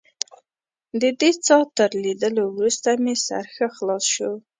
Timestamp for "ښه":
3.53-3.67